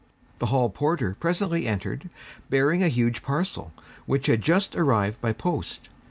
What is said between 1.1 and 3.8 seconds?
presently entered, bearing a huge parcel,